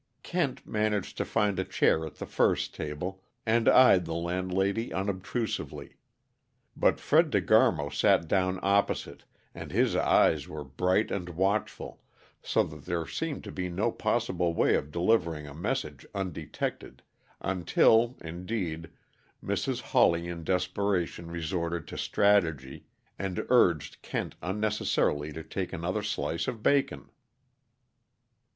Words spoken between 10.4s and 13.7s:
were bright and watchful, so that there seemed